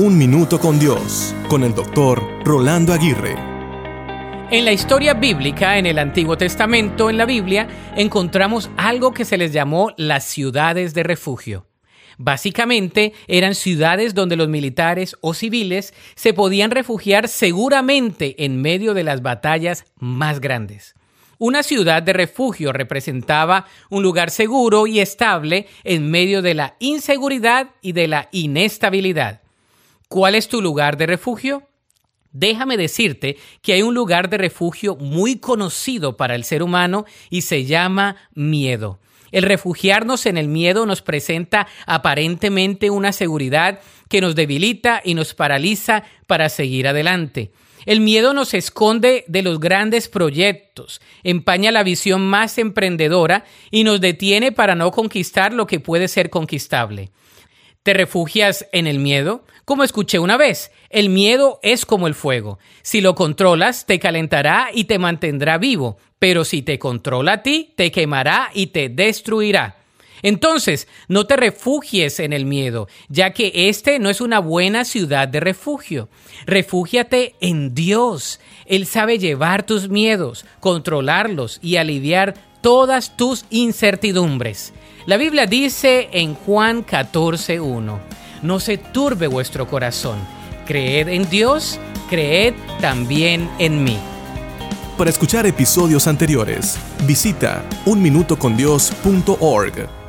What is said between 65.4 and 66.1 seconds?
vivo,